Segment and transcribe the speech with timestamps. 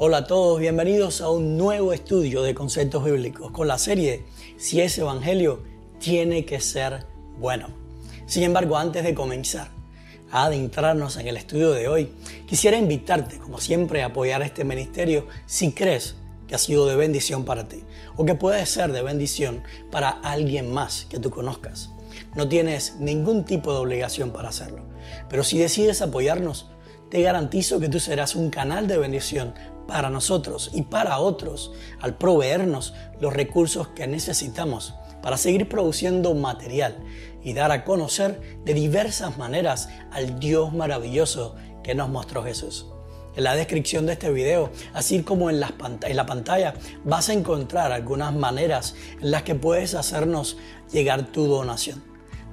[0.00, 4.22] Hola a todos, bienvenidos a un nuevo estudio de conceptos bíblicos con la serie
[4.56, 5.64] Si es Evangelio,
[5.98, 7.04] tiene que ser
[7.36, 7.70] bueno.
[8.24, 9.70] Sin embargo, antes de comenzar
[10.30, 12.12] a adentrarnos en el estudio de hoy,
[12.46, 16.14] quisiera invitarte, como siempre, a apoyar este ministerio si crees
[16.46, 17.82] que ha sido de bendición para ti
[18.16, 21.90] o que puede ser de bendición para alguien más que tú conozcas.
[22.36, 24.84] No tienes ningún tipo de obligación para hacerlo,
[25.28, 26.66] pero si decides apoyarnos,
[27.10, 29.54] te garantizo que tú serás un canal de bendición
[29.86, 36.96] para nosotros y para otros al proveernos los recursos que necesitamos para seguir produciendo material
[37.42, 42.86] y dar a conocer de diversas maneras al Dios maravilloso que nos mostró Jesús.
[43.34, 48.34] En la descripción de este video, así como en la, pantalla, vas a encontrar algunas
[48.34, 50.56] maneras en las que puedes hacernos
[50.92, 52.02] llegar tu donación.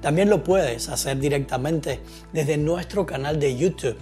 [0.00, 2.00] También lo puedes hacer directamente
[2.32, 3.96] desde nuestro canal de YouTube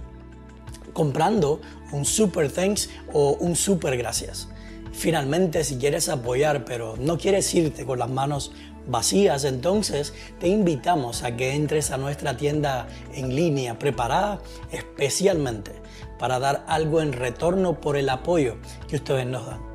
[0.95, 1.61] comprando
[1.93, 4.48] un super thanks o un super gracias.
[4.93, 8.53] Finalmente, si quieres apoyar pero no quieres irte con las manos
[8.87, 15.72] vacías, entonces te invitamos a que entres a nuestra tienda en línea preparada especialmente
[16.19, 18.56] para dar algo en retorno por el apoyo
[18.89, 19.73] que ustedes nos dan.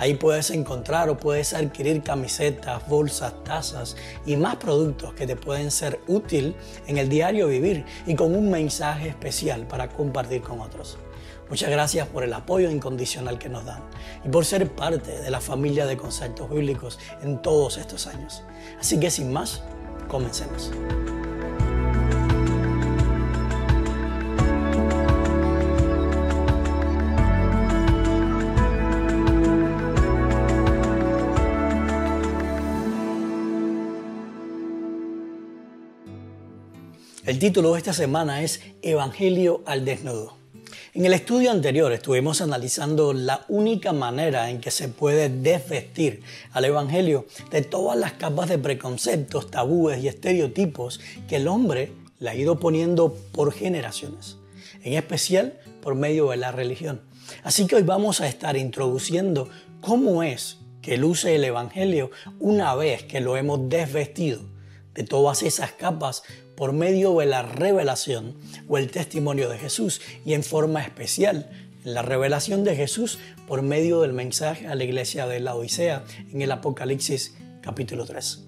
[0.00, 5.70] Ahí puedes encontrar o puedes adquirir camisetas, bolsas, tazas y más productos que te pueden
[5.70, 10.96] ser útil en el diario vivir y con un mensaje especial para compartir con otros.
[11.50, 13.82] Muchas gracias por el apoyo incondicional que nos dan
[14.24, 18.42] y por ser parte de la familia de conceptos bíblicos en todos estos años.
[18.80, 19.62] Así que sin más,
[20.08, 20.70] comencemos.
[37.30, 40.36] El título de esta semana es Evangelio al desnudo.
[40.94, 46.64] En el estudio anterior estuvimos analizando la única manera en que se puede desvestir al
[46.64, 50.98] Evangelio de todas las capas de preconceptos, tabúes y estereotipos
[51.28, 54.38] que el hombre le ha ido poniendo por generaciones,
[54.82, 57.00] en especial por medio de la religión.
[57.44, 59.48] Así que hoy vamos a estar introduciendo
[59.80, 64.49] cómo es que luce el Evangelio una vez que lo hemos desvestido
[64.94, 66.22] de todas esas capas
[66.56, 68.34] por medio de la revelación
[68.68, 71.50] o el testimonio de Jesús y en forma especial
[71.84, 73.18] la revelación de Jesús
[73.48, 78.46] por medio del mensaje a la iglesia de la Odisea en el Apocalipsis capítulo 3.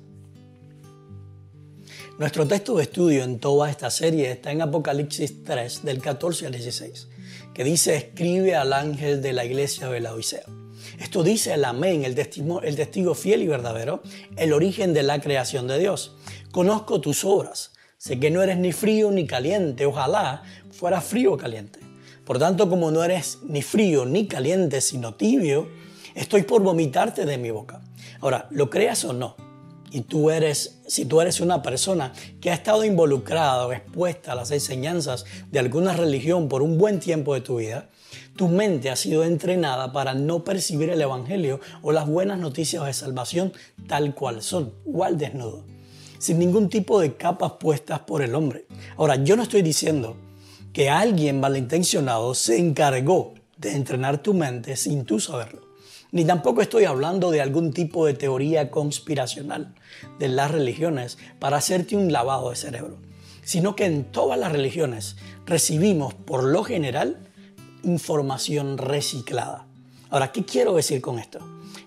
[2.19, 6.53] Nuestro texto de estudio en toda esta serie está en Apocalipsis 3 del 14 al
[6.53, 7.09] 16,
[7.54, 10.44] que dice escribe al ángel de la iglesia de la Odisea.
[10.98, 14.03] Esto dice el amén, el testigo, el testigo fiel y verdadero,
[14.36, 16.16] el origen de la creación de Dios.
[16.50, 17.72] Conozco tus obras
[18.03, 20.42] Sé que no eres ni frío ni caliente, ojalá
[20.72, 21.78] fuera frío o caliente.
[22.25, 25.69] Por tanto, como no eres ni frío ni caliente, sino tibio,
[26.16, 27.80] estoy por vomitarte de mi boca.
[28.19, 29.36] Ahora, lo creas o no,
[29.92, 34.34] y tú eres, si tú eres una persona que ha estado involucrada o expuesta a
[34.34, 37.88] las enseñanzas de alguna religión por un buen tiempo de tu vida,
[38.37, 42.93] tu mente ha sido entrenada para no percibir el Evangelio o las buenas noticias de
[42.93, 43.53] salvación
[43.87, 45.65] tal cual son, o desnudo
[46.22, 48.66] sin ningún tipo de capas puestas por el hombre.
[48.97, 50.16] Ahora, yo no estoy diciendo
[50.72, 55.62] que alguien malintencionado se encargó de entrenar tu mente sin tú saberlo.
[56.12, 59.75] Ni tampoco estoy hablando de algún tipo de teoría conspiracional
[60.21, 62.98] de las religiones para hacerte un lavado de cerebro,
[63.42, 67.31] sino que en todas las religiones recibimos por lo general
[67.82, 69.66] información reciclada.
[70.10, 71.41] Ahora, ¿qué quiero decir con esto?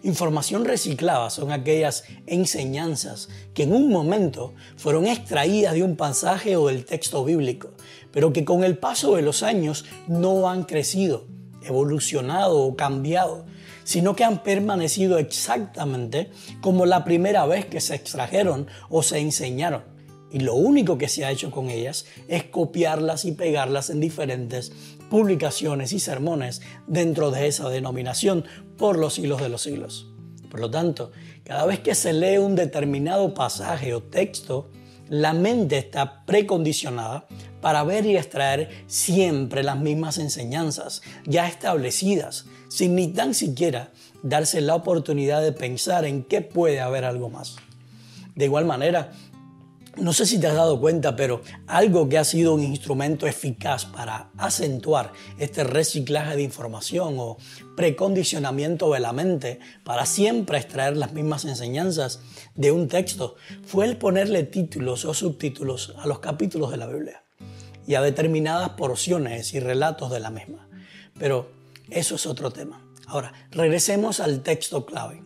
[0.03, 6.67] Información reciclada son aquellas enseñanzas que en un momento fueron extraídas de un pasaje o
[6.67, 7.71] del texto bíblico,
[8.11, 11.25] pero que con el paso de los años no han crecido,
[11.63, 13.45] evolucionado o cambiado,
[13.83, 16.29] sino que han permanecido exactamente
[16.61, 19.83] como la primera vez que se extrajeron o se enseñaron.
[20.31, 24.73] Y lo único que se ha hecho con ellas es copiarlas y pegarlas en diferentes
[25.09, 28.45] publicaciones y sermones dentro de esa denominación
[28.77, 30.11] por los siglos de los siglos.
[30.49, 31.11] Por lo tanto,
[31.43, 34.69] cada vez que se lee un determinado pasaje o texto,
[35.09, 37.27] la mente está precondicionada
[37.61, 43.91] para ver y extraer siempre las mismas enseñanzas ya establecidas, sin ni tan siquiera
[44.23, 47.57] darse la oportunidad de pensar en qué puede haber algo más.
[48.35, 49.13] De igual manera,
[49.97, 53.85] no sé si te has dado cuenta, pero algo que ha sido un instrumento eficaz
[53.85, 57.37] para acentuar este reciclaje de información o
[57.75, 62.19] precondicionamiento de la mente para siempre extraer las mismas enseñanzas
[62.55, 67.23] de un texto fue el ponerle títulos o subtítulos a los capítulos de la Biblia
[67.87, 70.67] y a determinadas porciones y relatos de la misma.
[71.17, 71.49] Pero
[71.89, 72.81] eso es otro tema.
[73.07, 75.21] Ahora, regresemos al texto clave.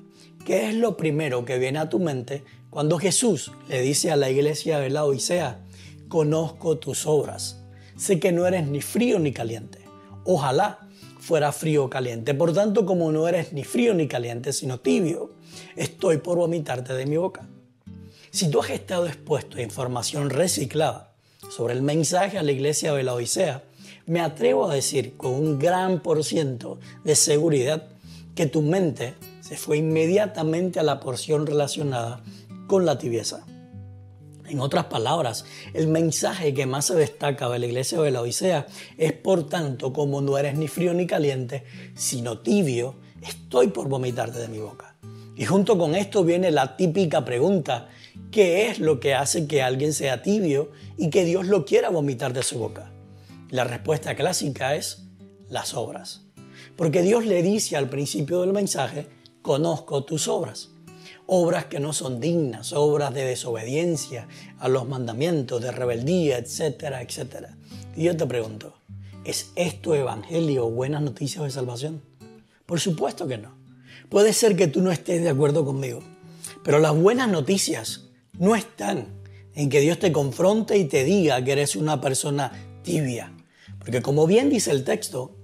[0.46, 4.30] ¿Qué es lo primero que viene a tu mente cuando Jesús le dice a la
[4.30, 5.60] iglesia de la Odisea,
[6.08, 7.64] conozco tus obras,
[7.98, 9.80] sé que no eres ni frío ni caliente.
[10.24, 10.88] Ojalá
[11.20, 12.36] fuera frío o caliente.
[12.36, 15.32] Por tanto, como no eres ni frío ni caliente, sino tibio,
[15.76, 17.48] estoy por vomitarte de mi boca.
[18.30, 21.14] Si tú has estado expuesto a información reciclada
[21.50, 23.64] sobre el mensaje a la iglesia de la Odisea,
[24.06, 27.88] me atrevo a decir con un gran por ciento de seguridad
[28.36, 32.22] que tu mente se fue inmediatamente a la porción relacionada
[32.70, 33.46] con la tibieza.
[34.48, 35.44] En otras palabras,
[35.74, 38.68] el mensaje que más se destaca de la iglesia de la Odisea
[38.98, 41.64] es, por tanto, como no eres ni frío ni caliente,
[41.96, 44.96] sino tibio, estoy por vomitarte de mi boca.
[45.36, 47.90] Y junto con esto viene la típica pregunta,
[48.32, 52.34] ¿qué es lo que hace que alguien sea tibio y que Dios lo quiera vomitar
[52.34, 52.92] de su boca?
[53.50, 55.08] La respuesta clásica es
[55.50, 56.22] las obras.
[56.76, 59.08] Porque Dios le dice al principio del mensaje,
[59.42, 60.70] conozco tus obras.
[61.28, 64.28] Obras que no son dignas, obras de desobediencia
[64.60, 67.56] a los mandamientos, de rebeldía, etcétera, etcétera.
[67.96, 68.74] Y yo te pregunto,
[69.26, 72.02] ¿es esto evangelio o buenas noticias de salvación?
[72.66, 73.54] Por supuesto que no.
[74.10, 76.02] Puede ser que tú no estés de acuerdo conmigo,
[76.64, 78.06] pero las buenas noticias
[78.38, 79.08] no están
[79.56, 82.52] en que Dios te confronte y te diga que eres una persona
[82.84, 83.34] tibia,
[83.78, 85.36] porque como bien dice el texto,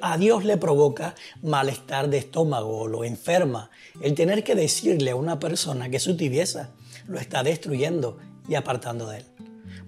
[0.00, 3.70] a Dios le provoca malestar de estómago o lo enferma
[4.00, 6.70] el tener que decirle a una persona que su tibieza
[7.06, 8.18] lo está destruyendo
[8.48, 9.24] y apartando de él.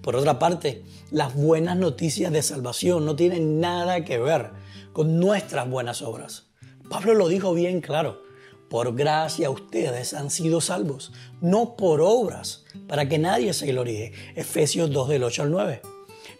[0.01, 4.51] Por otra parte, las buenas noticias de salvación no tienen nada que ver
[4.91, 6.47] con nuestras buenas obras.
[6.89, 8.21] Pablo lo dijo bien claro.
[8.69, 11.11] Por gracia ustedes han sido salvos,
[11.41, 14.11] no por obras, para que nadie se gloríe.
[14.35, 15.81] Efesios 2 del 8 al 9.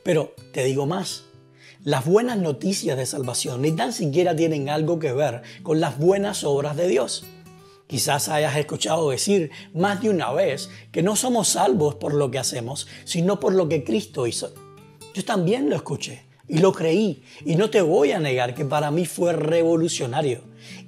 [0.04, 1.26] Pero te digo más,
[1.84, 6.46] las buenas noticias de salvación ni tan siquiera tienen algo que ver con las buenas
[6.46, 7.26] obras de Dios.
[7.88, 12.40] Quizás hayas escuchado decir más de una vez que no somos salvos por lo que
[12.40, 14.54] hacemos, sino por lo que Cristo hizo.
[15.14, 18.90] Yo también lo escuché y lo creí y no te voy a negar que para
[18.90, 20.40] mí fue revolucionario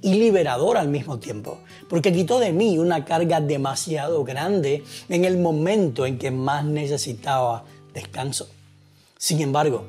[0.02, 1.60] y liberador al mismo tiempo,
[1.90, 7.66] porque quitó de mí una carga demasiado grande en el momento en que más necesitaba
[7.94, 8.50] descanso.
[9.18, 9.86] Sin embargo,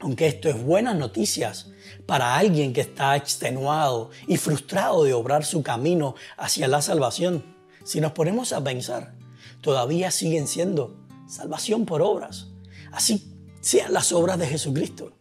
[0.00, 1.70] aunque esto es buenas noticias
[2.06, 7.44] para alguien que está extenuado y frustrado de obrar su camino hacia la salvación,
[7.84, 9.14] si nos ponemos a pensar,
[9.60, 10.96] todavía siguen siendo
[11.26, 12.48] salvación por obras.
[12.92, 15.12] Así sean las obras de Jesucristo.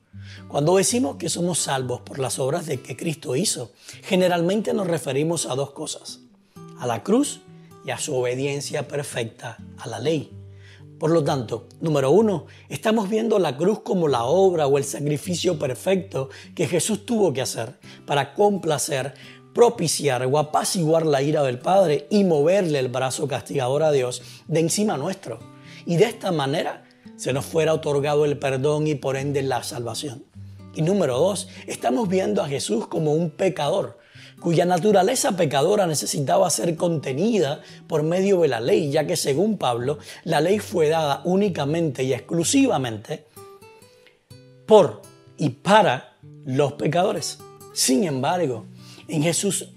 [0.48, 3.72] Cuando decimos que somos salvos por las obras de que Cristo hizo,
[4.04, 6.20] generalmente nos referimos a dos cosas,
[6.80, 7.42] a la cruz
[7.86, 10.37] y a su obediencia perfecta a la ley.
[11.00, 15.60] Por lo tanto, número uno, estamos viendo la cruz como la obra o el sacrificio
[15.60, 17.78] perfecto que Jesús tuvo que hacer
[18.08, 19.14] para complacer,
[19.54, 24.60] propiciar o apaciguar la ira del Padre y moverle el brazo castigador a Dios de
[24.60, 25.40] encima nuestro.
[25.86, 26.84] Y de esta manera
[27.16, 30.26] se nos fuera otorgado el perdón y por ende la salvación.
[30.74, 34.00] Y número dos, estamos viendo a Jesús como un pecador
[34.40, 39.98] cuya naturaleza pecadora necesitaba ser contenida por medio de la ley, ya que según Pablo,
[40.24, 43.26] la ley fue dada únicamente y exclusivamente
[44.66, 45.02] por
[45.38, 47.40] y para los pecadores.
[47.74, 48.66] Sin embargo,
[49.08, 49.70] en Jesús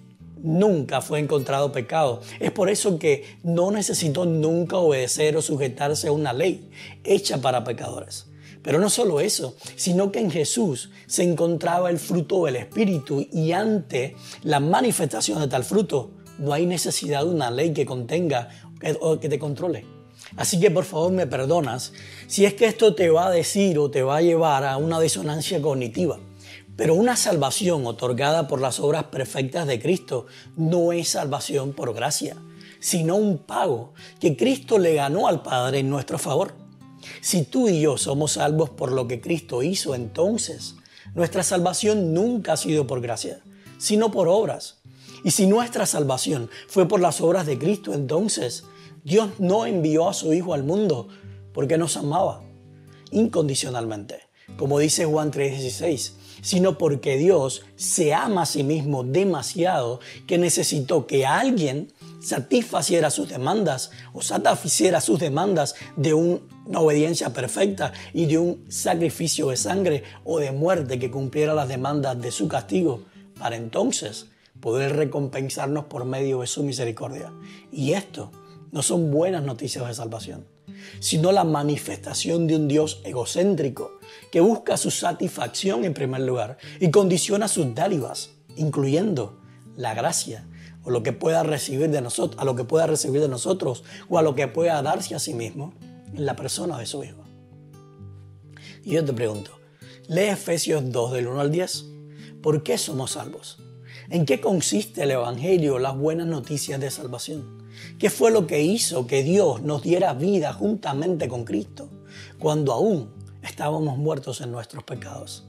[0.43, 2.21] nunca fue encontrado pecado.
[2.39, 6.71] Es por eso que no necesitó nunca obedecer o sujetarse a una ley
[7.05, 8.30] hecha para pecadores.
[8.63, 13.53] Pero no solo eso, sino que en Jesús se encontraba el fruto del Espíritu y
[13.53, 18.49] ante la manifestación de tal fruto no hay necesidad de una ley que contenga
[19.01, 19.85] o que te controle.
[20.37, 21.93] Así que por favor me perdonas
[22.27, 25.01] si es que esto te va a decir o te va a llevar a una
[25.01, 26.19] disonancia cognitiva.
[26.77, 30.27] Pero una salvación otorgada por las obras perfectas de Cristo
[30.57, 32.37] no es salvación por gracia,
[32.79, 36.55] sino un pago que Cristo le ganó al Padre en nuestro favor.
[37.21, 40.77] Si tú y yo somos salvos por lo que Cristo hizo, entonces
[41.15, 43.41] nuestra salvación nunca ha sido por gracia,
[43.79, 44.79] sino por obras.
[45.25, 48.65] Y si nuestra salvación fue por las obras de Cristo, entonces
[49.05, 51.09] Dios no envió a su Hijo al mundo
[51.53, 52.43] porque nos amaba
[53.11, 54.21] incondicionalmente,
[54.57, 61.07] como dice Juan 3:16, sino porque Dios se ama a sí mismo demasiado que necesitó
[61.07, 66.15] que alguien satisfaciera sus demandas o satisficiera sus demandas de
[66.71, 71.67] una obediencia perfecta y de un sacrificio de sangre o de muerte que cumpliera las
[71.67, 73.03] demandas de su castigo
[73.41, 74.27] para entonces
[74.61, 77.33] poder recompensarnos por medio de su misericordia.
[77.73, 78.31] Y esto
[78.71, 80.47] no son buenas noticias de salvación,
[81.01, 83.99] sino la manifestación de un Dios egocéntrico
[84.31, 89.41] que busca su satisfacción en primer lugar y condiciona sus dádivas, incluyendo
[89.77, 90.47] la gracia
[90.85, 94.19] o lo que pueda recibir de nosotros, a lo que pueda recibir de nosotros o
[94.19, 95.75] a lo que pueda darse a sí mismo
[96.15, 97.25] en la persona de su hijo.
[98.83, 99.53] Y yo te pregunto,
[100.09, 101.85] lee Efesios 2 del 1 al 10.
[102.43, 103.59] ¿Por qué somos salvos?
[104.09, 107.69] ¿En qué consiste el Evangelio, las buenas noticias de salvación?
[107.99, 111.91] ¿Qué fue lo que hizo que Dios nos diera vida juntamente con Cristo
[112.39, 113.13] cuando aún
[113.43, 115.45] estábamos muertos en nuestros pecados?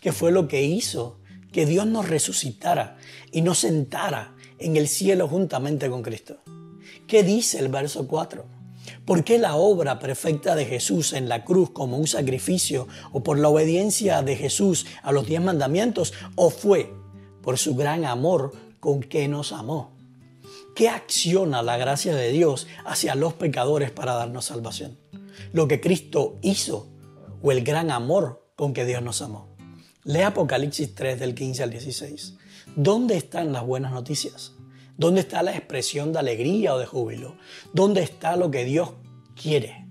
[0.00, 1.18] ¿Qué fue lo que hizo
[1.52, 2.98] que Dios nos resucitara
[3.32, 6.38] y nos sentara en el cielo juntamente con Cristo?
[7.06, 8.57] ¿Qué dice el verso 4?
[9.08, 13.38] ¿Por qué la obra perfecta de Jesús en la cruz como un sacrificio o por
[13.38, 16.92] la obediencia de Jesús a los diez mandamientos o fue
[17.40, 19.96] por su gran amor con que nos amó.
[20.76, 24.98] ¿Qué acciona la gracia de Dios hacia los pecadores para darnos salvación?
[25.54, 26.90] Lo que Cristo hizo
[27.40, 29.56] o el gran amor con que Dios nos amó.
[30.04, 32.34] Lee Apocalipsis 3 del 15 al 16.
[32.76, 34.52] ¿Dónde están las buenas noticias?
[34.98, 37.36] ¿Dónde está la expresión de alegría o de júbilo?
[37.72, 38.94] ¿Dónde está lo que Dios
[39.40, 39.86] quiere?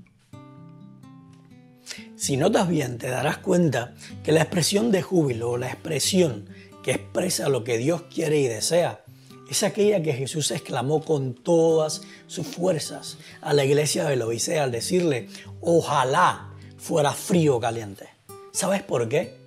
[2.17, 6.49] Si notas bien, te darás cuenta que la expresión de júbilo o la expresión
[6.83, 9.05] que expresa lo que Dios quiere y desea,
[9.49, 14.25] es aquella que Jesús exclamó con todas sus fuerzas a la iglesia de la
[14.61, 15.29] al decirle,
[15.61, 18.09] ojalá fuera frío o caliente.
[18.51, 19.37] ¿Sabes por qué?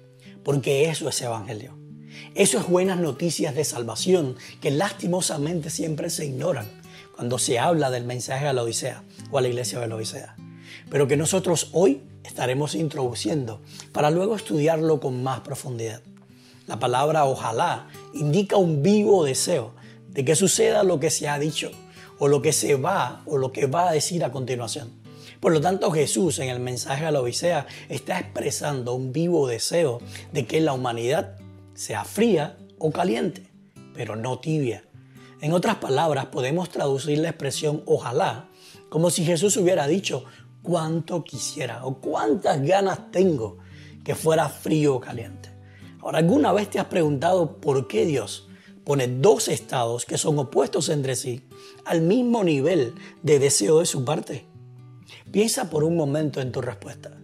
[0.43, 1.80] Porque eso es evangelio.
[2.37, 6.69] Eso es buenas noticias de salvación que lastimosamente siempre se ignoran
[7.17, 10.37] cuando se habla del mensaje a la Odisea o a la iglesia de la Odisea.
[10.91, 13.61] Pero que nosotros hoy estaremos introduciendo
[13.91, 16.03] para luego estudiarlo con más profundidad.
[16.69, 19.75] La palabra ojalá indica un vivo deseo
[20.11, 21.73] de que suceda lo que se ha dicho
[22.21, 24.93] o lo que se va o lo que va a decir a continuación.
[25.41, 30.01] Por lo tanto, Jesús en el mensaje a la Odisea está expresando un vivo deseo
[30.33, 31.40] de que la humanidad
[31.81, 33.51] sea fría o caliente,
[33.95, 34.85] pero no tibia.
[35.41, 38.51] En otras palabras, podemos traducir la expresión ojalá
[38.91, 40.27] como si Jesús hubiera dicho
[40.61, 43.57] cuánto quisiera o cuántas ganas tengo
[44.05, 45.49] que fuera frío o caliente.
[46.03, 48.47] Ahora, ¿alguna vez te has preguntado por qué Dios
[48.85, 51.49] pone dos estados que son opuestos entre sí
[51.87, 54.45] al mismo nivel de deseo de su parte?
[55.33, 57.17] Piensa por un momento en tu respuesta.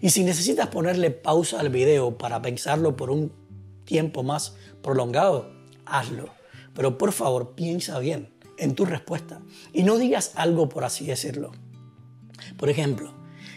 [0.00, 3.37] Y si necesitas ponerle pausa al video para pensarlo por un
[3.88, 5.50] tiempo más prolongado,
[5.86, 6.28] hazlo.
[6.74, 9.40] Pero por favor, piensa bien en tu respuesta
[9.72, 11.52] y no digas algo por así decirlo.
[12.58, 13.14] Por ejemplo,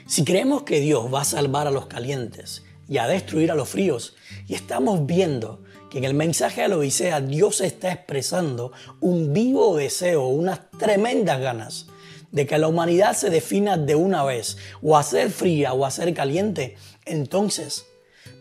[0.07, 3.69] si creemos que Dios va a salvar a los calientes y a destruir a los
[3.69, 4.15] fríos.
[4.47, 9.77] Y estamos viendo que en el mensaje de la Odisea Dios está expresando un vivo
[9.77, 11.87] deseo, unas tremendas ganas
[12.31, 15.91] de que la humanidad se defina de una vez, o a ser fría o a
[15.91, 16.75] ser caliente.
[17.05, 17.85] Entonces,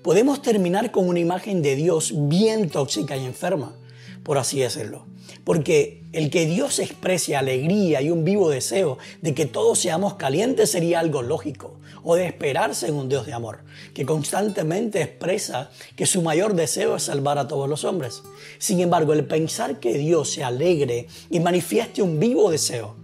[0.03, 3.77] podemos terminar con una imagen de Dios bien tóxica y enferma,
[4.23, 5.07] por así decirlo.
[5.45, 10.71] Porque el que Dios exprese alegría y un vivo deseo de que todos seamos calientes
[10.71, 13.61] sería algo lógico o de esperarse en un Dios de amor,
[13.95, 18.23] que constantemente expresa que su mayor deseo es salvar a todos los hombres.
[18.59, 22.97] Sin embargo, el pensar que Dios se alegre y manifieste un vivo deseo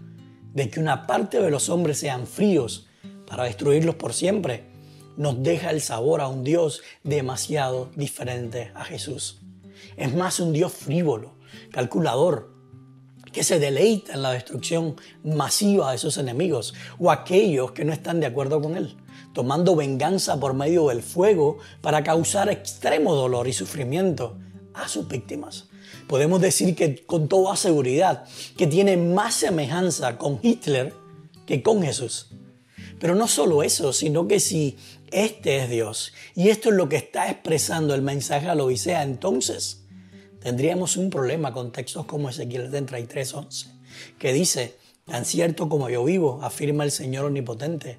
[0.54, 2.86] de que una parte de los hombres sean fríos
[3.26, 4.75] para destruirlos por siempre,
[5.16, 9.40] nos deja el sabor a un Dios demasiado diferente a Jesús.
[9.96, 11.34] Es más un Dios frívolo,
[11.70, 12.54] calculador,
[13.32, 18.18] que se deleita en la destrucción masiva de sus enemigos o aquellos que no están
[18.18, 18.96] de acuerdo con él,
[19.34, 24.38] tomando venganza por medio del fuego para causar extremo dolor y sufrimiento
[24.72, 25.68] a sus víctimas.
[26.08, 28.24] Podemos decir que con toda seguridad
[28.56, 30.94] que tiene más semejanza con Hitler
[31.46, 32.28] que con Jesús.
[32.98, 34.78] Pero no solo eso, sino que si
[35.10, 39.02] este es Dios y esto es lo que está expresando el mensaje a la Odisea,
[39.02, 39.84] entonces
[40.40, 43.66] tendríamos un problema con textos como Ezequiel 33:11,
[44.18, 47.98] que dice, tan cierto como yo vivo, afirma el Señor Omnipotente,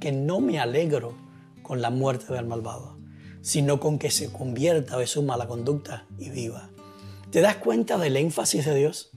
[0.00, 1.16] que no me alegro
[1.62, 2.98] con la muerte del malvado,
[3.42, 6.70] sino con que se convierta de su mala conducta y viva.
[7.30, 9.10] ¿Te das cuenta del énfasis de Dios?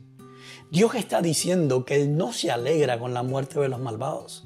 [0.71, 4.45] Dios está diciendo que Él no se alegra con la muerte de los malvados.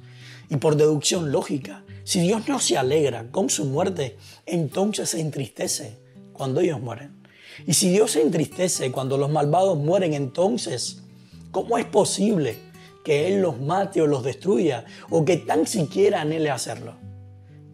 [0.50, 5.98] Y por deducción lógica, si Dios no se alegra con su muerte, entonces se entristece
[6.34, 7.26] cuando ellos mueren.
[7.66, 11.02] Y si Dios se entristece cuando los malvados mueren, entonces,
[11.50, 12.58] ¿cómo es posible
[13.04, 16.94] que Él los mate o los destruya o que tan siquiera anhele hacerlo?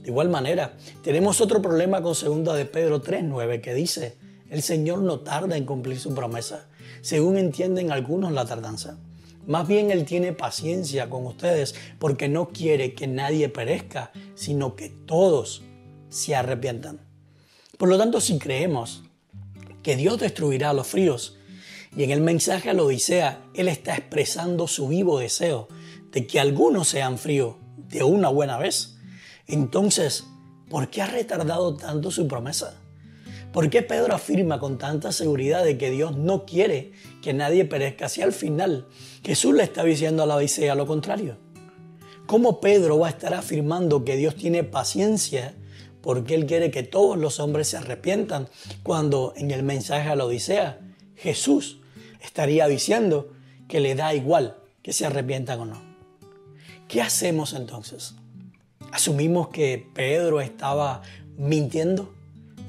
[0.01, 4.15] De igual manera, tenemos otro problema con 2 de Pedro 3.9 que dice,
[4.49, 6.69] el Señor no tarda en cumplir su promesa,
[7.01, 8.97] según entienden algunos la tardanza.
[9.47, 14.89] Más bien Él tiene paciencia con ustedes porque no quiere que nadie perezca, sino que
[14.89, 15.63] todos
[16.09, 16.99] se arrepientan.
[17.77, 19.03] Por lo tanto, si creemos
[19.81, 21.37] que Dios destruirá a los fríos,
[21.95, 25.67] y en el mensaje a la Odisea, Él está expresando su vivo deseo
[26.11, 28.97] de que algunos sean fríos de una buena vez,
[29.47, 30.25] entonces,
[30.69, 32.79] ¿por qué ha retardado tanto su promesa?
[33.51, 38.09] ¿Por qué Pedro afirma con tanta seguridad de que Dios no quiere que nadie perezca
[38.09, 38.87] si al final
[39.23, 41.37] Jesús le está diciendo a la Odisea lo contrario?
[42.25, 45.55] ¿Cómo Pedro va a estar afirmando que Dios tiene paciencia
[46.01, 48.49] porque Él quiere que todos los hombres se arrepientan
[48.83, 50.79] cuando en el mensaje a la Odisea
[51.15, 51.81] Jesús
[52.21, 53.31] estaría diciendo
[53.67, 55.81] que le da igual que se arrepientan o no?
[56.87, 58.15] ¿Qué hacemos entonces?
[58.91, 61.01] ¿Asumimos que Pedro estaba
[61.37, 62.13] mintiendo?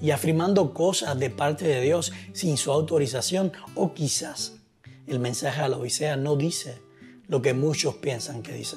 [0.02, 4.54] Y afirmando cosas de parte de Dios sin su autorización o quizás
[5.06, 6.82] el mensaje a la Odisea no dice
[7.28, 8.76] lo que muchos piensan que dice.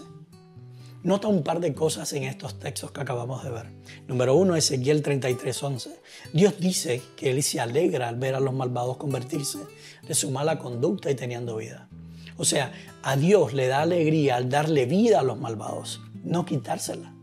[1.04, 3.72] Nota un par de cosas en estos textos que acabamos de ver.
[4.08, 5.92] Número uno, Ezequiel 33:11.
[6.34, 9.60] Dios dice que Él se alegra al ver a los malvados convertirse
[10.08, 11.90] de su mala conducta y teniendo vida.
[12.38, 12.72] O sea,
[13.04, 17.14] a Dios le da alegría al darle vida a los malvados, no quitársela.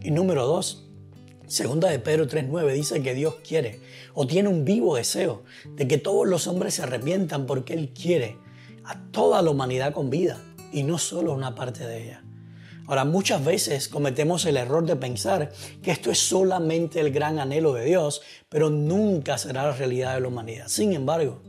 [0.00, 0.88] Y número dos,
[1.52, 3.78] Segunda de Pedro 3.9 dice que Dios quiere
[4.14, 5.42] o tiene un vivo deseo
[5.76, 8.38] de que todos los hombres se arrepientan porque Él quiere
[8.84, 10.42] a toda la humanidad con vida
[10.72, 12.24] y no solo una parte de ella.
[12.86, 17.74] Ahora, muchas veces cometemos el error de pensar que esto es solamente el gran anhelo
[17.74, 20.68] de Dios, pero nunca será la realidad de la humanidad.
[20.68, 21.42] Sin embargo,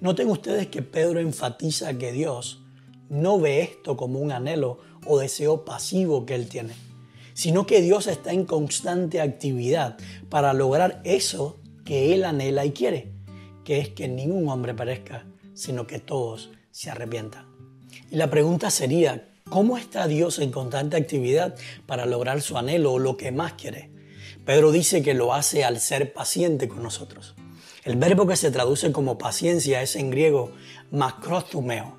[0.00, 2.62] noten ustedes que Pedro enfatiza que Dios
[3.08, 6.91] no ve esto como un anhelo o deseo pasivo que Él tiene
[7.34, 9.96] sino que Dios está en constante actividad
[10.28, 13.12] para lograr eso que Él anhela y quiere,
[13.64, 17.46] que es que ningún hombre perezca, sino que todos se arrepientan.
[18.10, 21.54] Y la pregunta sería, ¿cómo está Dios en constante actividad
[21.86, 23.90] para lograr su anhelo o lo que más quiere?
[24.44, 27.34] Pedro dice que lo hace al ser paciente con nosotros.
[27.84, 30.52] El verbo que se traduce como paciencia es en griego
[30.90, 31.96] macrothumeo,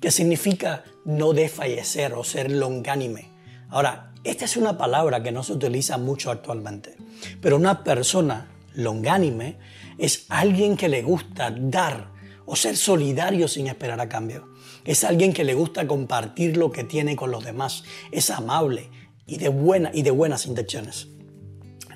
[0.00, 3.28] que significa no desfallecer o ser longánime.
[3.68, 6.96] Ahora, esta es una palabra que no se utiliza mucho actualmente,
[7.40, 9.58] pero una persona longánime
[9.98, 12.10] es alguien que le gusta dar
[12.46, 14.48] o ser solidario sin esperar a cambio.
[14.84, 17.84] Es alguien que le gusta compartir lo que tiene con los demás.
[18.12, 18.90] Es amable
[19.26, 21.08] y de, buena, y de buenas intenciones.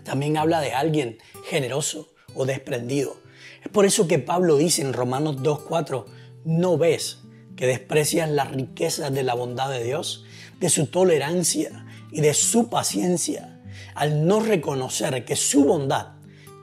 [0.04, 3.16] También habla de alguien generoso o desprendido.
[3.62, 6.06] Es por eso que Pablo dice en Romanos 2.4,
[6.44, 7.18] no ves
[7.56, 10.24] que desprecias las riquezas de la bondad de Dios,
[10.60, 13.60] de su tolerancia, y de su paciencia
[13.94, 16.12] al no reconocer que su bondad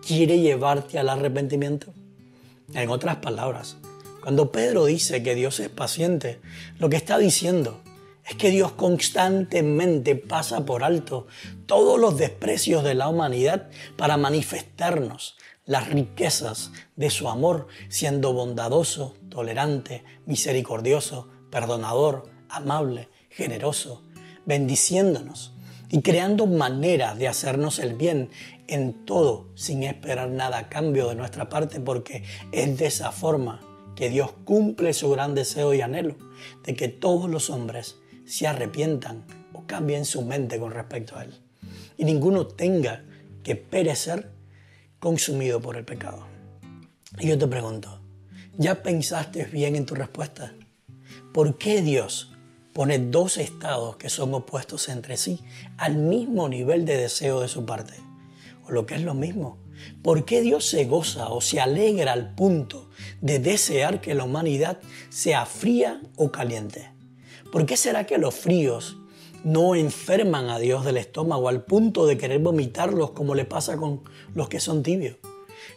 [0.06, 1.94] quiere llevarte al arrepentimiento.
[2.74, 3.78] En otras palabras,
[4.22, 6.40] cuando Pedro dice que Dios es paciente,
[6.80, 7.82] lo que está diciendo
[8.28, 11.28] es que Dios constantemente pasa por alto
[11.68, 19.16] todos los desprecios de la humanidad para manifestarnos las riquezas de su amor, siendo bondadoso,
[19.30, 24.05] tolerante, misericordioso, perdonador, amable, generoso,
[24.46, 25.54] bendiciéndonos
[25.90, 28.30] y creando maneras de hacernos el bien
[28.68, 33.62] en todo sin esperar nada a cambio de nuestra parte, porque es de esa forma
[33.96, 36.16] que Dios cumple su gran deseo y anhelo
[36.66, 41.34] de que todos los hombres se arrepientan o cambien su mente con respecto a Él.
[41.98, 43.04] Y ninguno tenga
[43.44, 44.32] que perecer
[45.00, 46.28] consumido por el pecado.
[47.20, 48.02] Y yo te pregunto,
[48.58, 50.54] ¿ya pensaste bien en tu respuesta?
[51.32, 52.35] ¿Por qué Dios
[52.76, 55.40] pone dos estados que son opuestos entre sí
[55.78, 57.94] al mismo nivel de deseo de su parte.
[58.68, 59.58] O lo que es lo mismo,
[60.04, 62.90] ¿por qué Dios se goza o se alegra al punto
[63.22, 66.92] de desear que la humanidad sea fría o caliente?
[67.50, 68.98] ¿Por qué será que los fríos
[69.46, 74.02] no enferman a Dios del estómago al punto de querer vomitarlos como le pasa con
[74.34, 75.16] los que son tibios?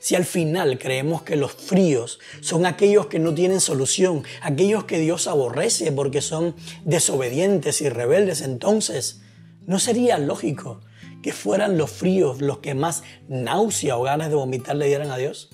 [0.01, 4.99] Si al final creemos que los fríos son aquellos que no tienen solución, aquellos que
[4.99, 9.23] Dios aborrece porque son desobedientes y rebeldes, entonces
[9.67, 10.81] ¿no sería lógico
[11.23, 15.17] que fueran los fríos los que más náusea o ganas de vomitar le dieran a
[15.17, 15.51] Dios?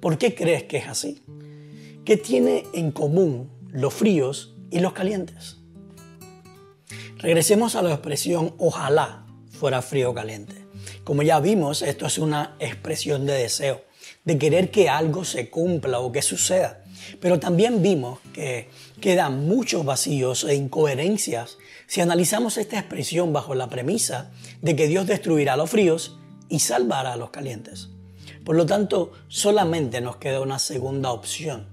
[0.00, 1.22] ¿Por qué crees que es así?
[2.04, 5.58] ¿Qué tiene en común los fríos y los calientes?
[7.18, 10.61] Regresemos a la expresión ojalá fuera frío o caliente.
[11.04, 13.82] Como ya vimos, esto es una expresión de deseo,
[14.24, 16.84] de querer que algo se cumpla o que suceda.
[17.20, 18.68] Pero también vimos que
[19.00, 25.06] quedan muchos vacíos e incoherencias si analizamos esta expresión bajo la premisa de que Dios
[25.06, 27.88] destruirá a los fríos y salvará a los calientes.
[28.44, 31.68] Por lo tanto, solamente nos queda una segunda opción,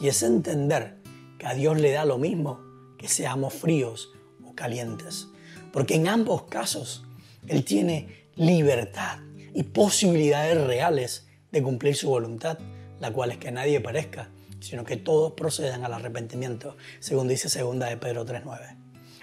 [0.00, 0.96] y es entender
[1.38, 2.60] que a Dios le da lo mismo
[2.98, 4.10] que seamos fríos
[4.44, 5.28] o calientes.
[5.72, 7.04] Porque en ambos casos
[7.46, 9.18] Él tiene libertad
[9.54, 12.58] y posibilidades reales de cumplir su voluntad,
[13.00, 17.88] la cual es que nadie perezca, sino que todos procedan al arrepentimiento, según dice segunda
[17.88, 18.76] de Pedro 3.9.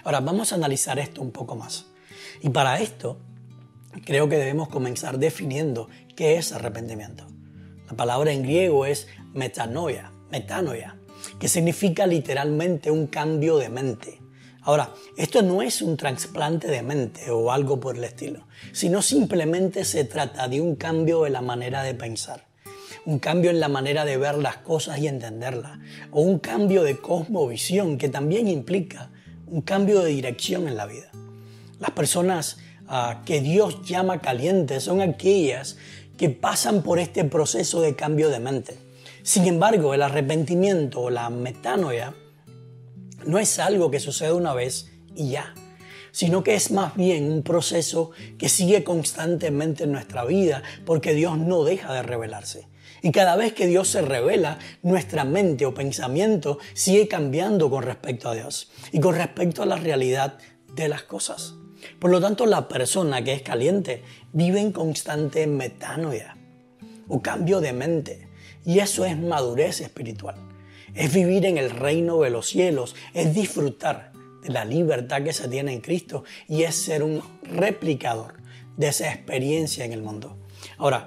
[0.04, 1.86] Ahora vamos a analizar esto un poco más.
[2.42, 3.18] Y para esto
[4.04, 7.26] creo que debemos comenzar definiendo qué es arrepentimiento.
[7.88, 10.98] La palabra en griego es metanoia, metanoia,
[11.38, 14.20] que significa literalmente un cambio de mente.
[14.62, 19.84] Ahora, esto no es un trasplante de mente o algo por el estilo, sino simplemente
[19.84, 22.46] se trata de un cambio de la manera de pensar,
[23.06, 25.78] un cambio en la manera de ver las cosas y entenderlas,
[26.10, 29.10] o un cambio de cosmovisión que también implica
[29.46, 31.10] un cambio de dirección en la vida.
[31.78, 35.76] Las personas ah, que Dios llama calientes son aquellas
[36.16, 38.76] que pasan por este proceso de cambio de mente.
[39.22, 42.14] Sin embargo, el arrepentimiento o la metanoia
[43.28, 45.54] no es algo que sucede una vez y ya,
[46.12, 51.36] sino que es más bien un proceso que sigue constantemente en nuestra vida porque Dios
[51.36, 52.68] no deja de revelarse.
[53.02, 58.30] Y cada vez que Dios se revela, nuestra mente o pensamiento sigue cambiando con respecto
[58.30, 60.38] a Dios y con respecto a la realidad
[60.74, 61.54] de las cosas.
[61.98, 66.38] Por lo tanto, la persona que es caliente vive en constante metanoia
[67.08, 68.26] o cambio de mente.
[68.64, 70.47] Y eso es madurez espiritual.
[70.98, 74.10] Es vivir en el reino de los cielos, es disfrutar
[74.42, 78.34] de la libertad que se tiene en Cristo y es ser un replicador
[78.76, 80.36] de esa experiencia en el mundo.
[80.76, 81.06] Ahora,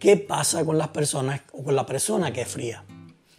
[0.00, 2.84] ¿qué pasa con las personas o con la persona que es fría?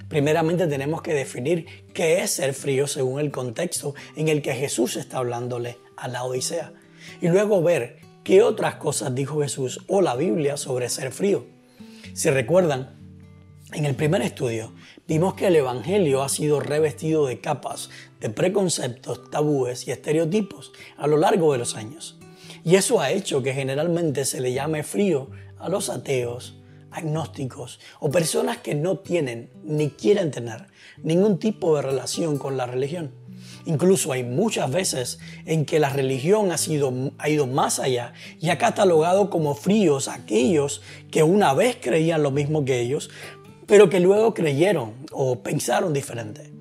[0.08, 4.96] Primeramente tenemos que definir qué es ser frío según el contexto en el que Jesús
[4.96, 6.72] está hablándole a la Odisea.
[7.20, 11.48] Y luego ver qué otras cosas dijo Jesús o la Biblia sobre ser frío.
[12.14, 13.01] Si recuerdan,
[13.74, 14.74] en el primer estudio
[15.08, 21.08] vimos que el Evangelio ha sido revestido de capas, de preconceptos, tabúes y estereotipos a
[21.08, 22.18] lo largo de los años.
[22.64, 26.60] Y eso ha hecho que generalmente se le llame frío a los ateos,
[26.92, 30.68] agnósticos o personas que no tienen ni quieren tener
[31.02, 33.12] ningún tipo de relación con la religión.
[33.66, 38.50] Incluso hay muchas veces en que la religión ha, sido, ha ido más allá y
[38.50, 40.82] ha catalogado como fríos a aquellos
[41.12, 43.10] que una vez creían lo mismo que ellos,
[43.72, 46.52] pero que luego creyeron o pensaron diferente.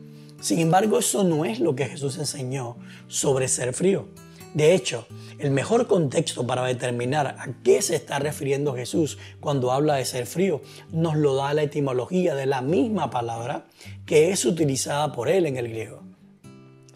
[0.41, 2.77] Sin embargo, eso no es lo que Jesús enseñó
[3.09, 4.07] sobre ser frío.
[4.55, 5.09] De hecho,
[5.41, 10.25] el mejor contexto para determinar a qué se está refiriendo Jesús cuando habla de ser
[10.25, 13.67] frío nos lo da la etimología de la misma palabra
[14.07, 16.05] que es utilizada por él en el griego.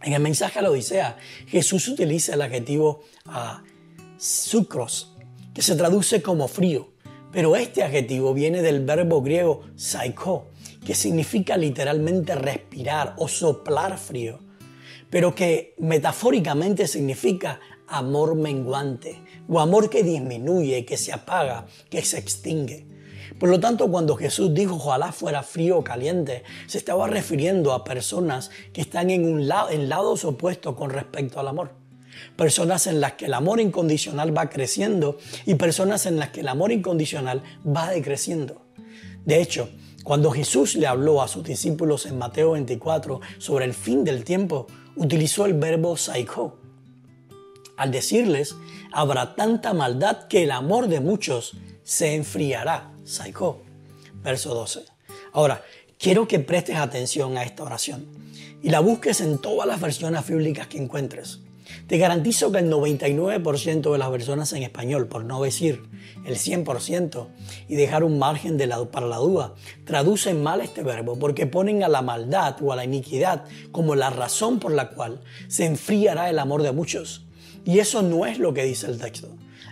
[0.00, 1.16] En el mensaje a la Odisea,
[1.48, 3.66] Jesús utiliza el adjetivo uh,
[4.16, 5.16] sucros,
[5.52, 6.93] que se traduce como frío,
[7.34, 10.46] pero este adjetivo viene del verbo griego psycho,
[10.86, 14.38] que significa literalmente respirar o soplar frío,
[15.10, 22.18] pero que metafóricamente significa amor menguante o amor que disminuye, que se apaga, que se
[22.18, 22.86] extingue.
[23.40, 27.82] Por lo tanto, cuando Jesús dijo ojalá fuera frío o caliente, se estaba refiriendo a
[27.82, 31.83] personas que están en, un lado, en lados opuestos con respecto al amor.
[32.36, 36.48] Personas en las que el amor incondicional va creciendo y personas en las que el
[36.48, 38.62] amor incondicional va decreciendo.
[39.24, 39.70] De hecho,
[40.04, 44.66] cuando Jesús le habló a sus discípulos en Mateo 24 sobre el fin del tiempo,
[44.96, 46.58] utilizó el verbo saiko.
[47.76, 48.54] Al decirles,
[48.92, 52.92] habrá tanta maldad que el amor de muchos se enfriará.
[53.04, 53.62] Saiko.
[54.22, 54.84] Verso 12.
[55.32, 55.62] Ahora,
[55.98, 58.06] quiero que prestes atención a esta oración
[58.62, 61.40] y la busques en todas las versiones bíblicas que encuentres.
[61.86, 65.82] Te garantizo que el 99% de las versiones en español, por no decir
[66.26, 67.26] el 100%,
[67.68, 71.82] y dejar un margen de lado para la duda, traducen mal este verbo porque ponen
[71.82, 76.30] a la maldad o a la iniquidad como la razón por la cual se enfriará
[76.30, 77.24] el amor de muchos.
[77.64, 79.28] Y eso no es lo que dice el texto.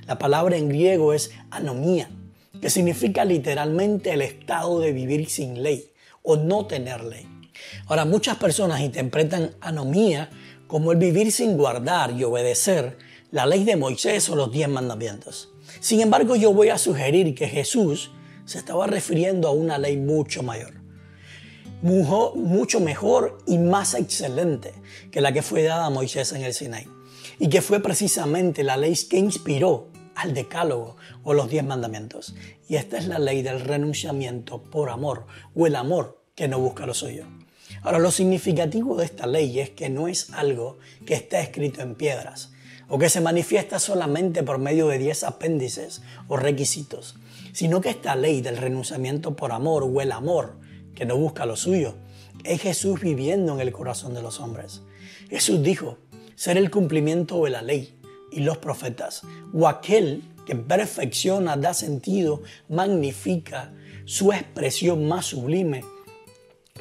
[0.07, 2.11] La palabra en griego es anomía,
[2.61, 5.91] que significa literalmente el estado de vivir sin ley
[6.23, 7.27] o no tener ley.
[7.87, 10.31] Ahora, muchas personas interpretan anomía
[10.73, 12.97] como el vivir sin guardar y obedecer
[13.31, 15.53] la ley de Moisés o los diez mandamientos.
[15.81, 18.11] Sin embargo, yo voy a sugerir que Jesús
[18.47, 20.73] se estaba refiriendo a una ley mucho mayor,
[21.83, 24.73] mucho mejor y más excelente
[25.11, 26.89] que la que fue dada a Moisés en el Sinaí,
[27.39, 32.35] y que fue precisamente la ley que inspiró al decálogo o los diez mandamientos.
[32.67, 36.87] Y esta es la ley del renunciamiento por amor o el amor que no busca
[36.87, 37.27] lo suyo.
[37.83, 41.95] Ahora, lo significativo de esta ley es que no es algo que está escrito en
[41.95, 42.53] piedras
[42.89, 47.17] o que se manifiesta solamente por medio de diez apéndices o requisitos,
[47.53, 50.57] sino que esta ley del renunciamiento por amor o el amor
[50.95, 51.95] que no busca lo suyo
[52.45, 54.83] es Jesús viviendo en el corazón de los hombres.
[55.31, 55.99] Jesús dijo,
[56.35, 57.99] ser el cumplimiento de la ley
[58.31, 63.73] y los profetas, o aquel que perfecciona, da sentido, magnifica
[64.05, 65.85] su expresión más sublime,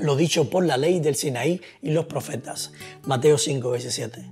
[0.02, 2.74] lo dicho por la ley del Sinaí y los profetas.
[3.06, 4.32] Mateo 5, 17.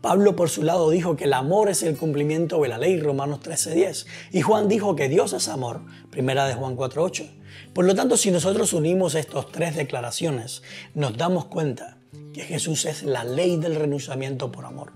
[0.00, 3.40] Pablo por su lado dijo que el amor es el cumplimiento de la ley, Romanos
[3.40, 4.06] 13:10.
[4.30, 7.28] Y Juan dijo que Dios es amor, primera de Juan 4:8.
[7.72, 10.62] Por lo tanto, si nosotros unimos estas tres declaraciones,
[10.94, 11.98] nos damos cuenta
[12.32, 14.92] que Jesús es la ley del renunciamiento por amor,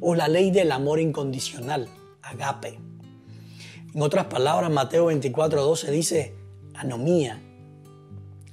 [0.00, 1.88] o la ley del amor incondicional,
[2.22, 2.78] agape.
[3.94, 6.34] En otras palabras, Mateo 24:12 dice,
[6.74, 7.42] anomía,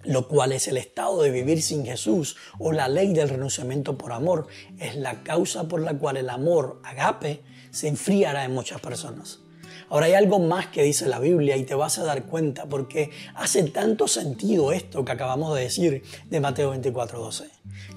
[0.09, 4.11] lo cual es el estado de vivir sin Jesús o la ley del renunciamiento por
[4.11, 4.47] amor,
[4.79, 9.41] es la causa por la cual el amor, agape, se enfriará en muchas personas.
[9.87, 13.11] Ahora hay algo más que dice la Biblia y te vas a dar cuenta porque
[13.35, 17.43] hace tanto sentido esto que acabamos de decir de Mateo 24:12.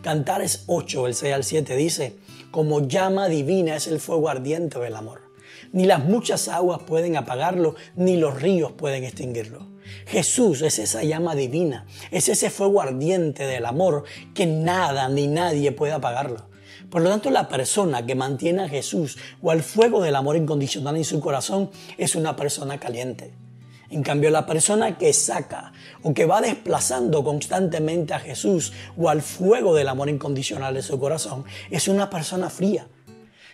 [0.03, 2.17] Cantares 8, el 6 al 7 dice,
[2.51, 5.23] como llama divina es el fuego ardiente del amor.
[5.73, 9.72] Ni las muchas aguas pueden apagarlo, ni los ríos pueden extinguirlo.
[10.07, 15.73] Jesús es esa llama divina, es ese fuego ardiente del amor que nada ni nadie
[15.73, 16.53] puede apagarlo.
[16.91, 20.97] Por lo tanto, la persona que mantiene a Jesús o al fuego del amor incondicional
[20.97, 23.33] en su corazón es una persona caliente.
[23.89, 29.23] En cambio, la persona que saca o que va desplazando constantemente a Jesús o al
[29.23, 32.87] fuego del amor incondicional de su corazón es una persona fría.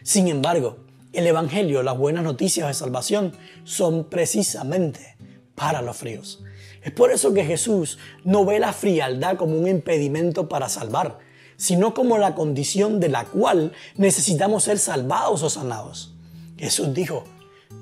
[0.02, 0.78] Sin embargo,
[1.12, 3.32] el Evangelio, las buenas noticias de salvación
[3.64, 5.16] son precisamente
[5.58, 6.42] para los fríos.
[6.82, 11.18] Es por eso que Jesús no ve la frialdad como un impedimento para salvar,
[11.56, 16.14] sino como la condición de la cual necesitamos ser salvados o sanados.
[16.56, 17.24] Jesús dijo,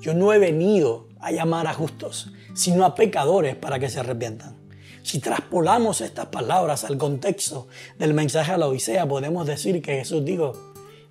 [0.01, 4.57] yo no he venido a llamar a justos, sino a pecadores para que se arrepientan.
[5.03, 10.25] Si traspolamos estas palabras al contexto del mensaje a la Odisea, podemos decir que Jesús
[10.25, 10.53] dijo,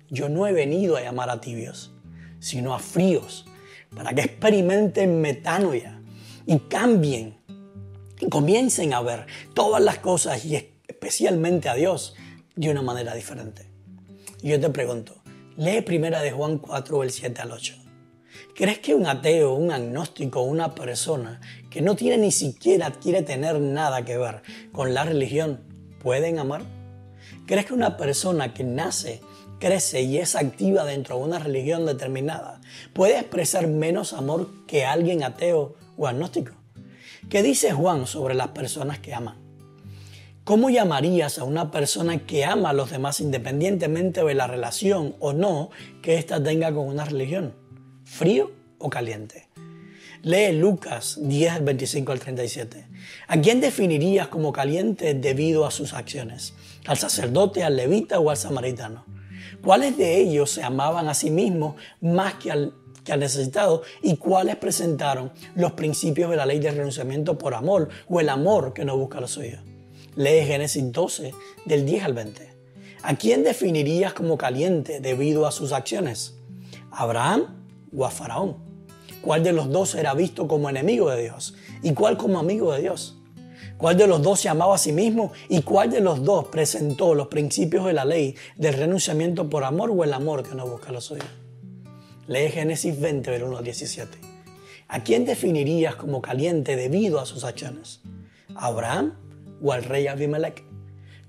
[0.09, 1.91] yo no he venido a llamar a tibios,
[2.39, 3.45] sino a fríos,
[3.95, 5.96] para que experimenten metanoia,
[6.47, 7.37] y cambien
[8.19, 10.55] y comiencen a ver todas las cosas y
[10.87, 12.15] especialmente a Dios
[12.55, 13.69] de una manera diferente.
[14.41, 15.21] Yo te pregunto,
[15.57, 17.75] lee primera de Juan 4, el 7 al 8.
[18.55, 23.59] ¿Crees que un ateo, un agnóstico, una persona que no tiene ni siquiera, quiere tener
[23.59, 25.61] nada que ver con la religión,
[25.99, 26.63] pueden amar?
[27.45, 29.21] ¿Crees que una persona que nace,
[29.59, 32.61] crece y es activa dentro de una religión determinada
[32.93, 36.53] puede expresar menos amor que alguien ateo o agnóstico.
[37.29, 39.35] ¿Qué dice Juan sobre las personas que aman?
[40.43, 45.33] ¿Cómo llamarías a una persona que ama a los demás independientemente de la relación o
[45.33, 47.53] no que ésta tenga con una religión?
[48.05, 49.49] ¿Frío o caliente?
[50.23, 52.87] Lee Lucas 10, 25 al 37.
[53.27, 56.53] ¿A quién definirías como caliente debido a sus acciones?
[56.85, 59.05] ¿Al sacerdote, al levita o al samaritano?
[59.61, 62.73] ¿Cuáles de ellos se amaban a sí mismos más que al
[63.07, 67.87] que han necesitado y cuáles presentaron los principios de la ley de renunciamiento por amor
[68.09, 69.59] o el amor que no busca lo suyo.
[70.17, 72.53] Lee Génesis 12 del 10 al 20.
[73.03, 76.35] ¿A quién definirías como caliente debido a sus acciones?
[76.91, 77.63] ¿Abraham
[77.95, 78.57] o a Faraón?
[79.21, 82.81] ¿Cuál de los dos era visto como enemigo de Dios y cuál como amigo de
[82.81, 83.17] Dios?
[83.77, 87.15] ¿Cuál de los dos se amaba a sí mismo y cuál de los dos presentó
[87.15, 90.91] los principios de la ley del renunciamiento por amor o el amor que no busca
[90.91, 91.23] lo suyo?
[92.27, 94.17] Lee Génesis 20, del 1 al 17.
[94.89, 98.01] ¿A quién definirías como caliente debido a sus acciones?
[98.53, 99.13] ¿A Abraham
[99.63, 100.65] o al rey Abimelech?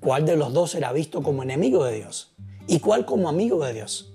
[0.00, 2.34] ¿Cuál de los dos era visto como enemigo de Dios?
[2.66, 4.12] ¿Y cuál como amigo de Dios?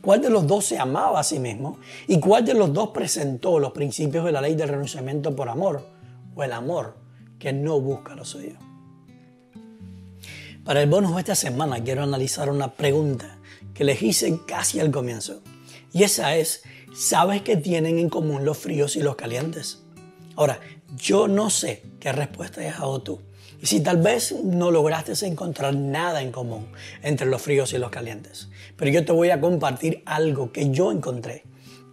[0.00, 1.78] ¿Cuál de los dos se amaba a sí mismo?
[2.08, 5.86] ¿Y cuál de los dos presentó los principios de la ley del renunciamiento por amor?
[6.34, 6.96] ¿O el amor
[7.38, 8.58] que no busca lo suyo?
[10.64, 13.38] Para el bonus de esta semana quiero analizar una pregunta
[13.72, 15.40] que les hice casi al comienzo.
[15.94, 19.84] Y esa es, ¿sabes qué tienen en común los fríos y los calientes?
[20.34, 20.58] Ahora,
[20.96, 23.22] yo no sé qué respuesta has dado tú.
[23.62, 26.66] Y si tal vez no lograste encontrar nada en común
[27.04, 30.90] entre los fríos y los calientes, pero yo te voy a compartir algo que yo
[30.90, 31.44] encontré,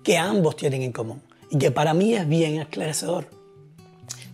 [0.03, 3.29] que ambos tienen en común y que para mí es bien esclarecedor.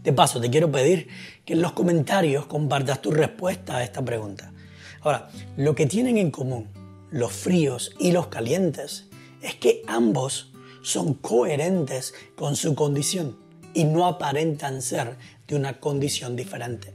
[0.02, 1.10] De paso, te quiero pedir
[1.44, 4.54] que en los comentarios compartas tu respuesta a esta pregunta.
[5.02, 5.28] Ahora,
[5.58, 6.70] lo que tienen en común
[7.12, 9.07] los fríos y los calientes
[9.48, 13.38] es que ambos son coherentes con su condición
[13.74, 15.16] y no aparentan ser
[15.48, 16.94] de una condición diferente.